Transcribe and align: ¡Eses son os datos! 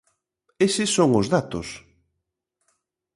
¡Eses 0.67 0.89
son 0.97 1.09
os 1.19 1.27
datos! 1.35 1.67